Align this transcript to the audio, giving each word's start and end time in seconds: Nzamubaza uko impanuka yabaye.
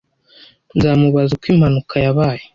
Nzamubaza 0.75 1.31
uko 1.33 1.45
impanuka 1.53 1.95
yabaye. 2.05 2.43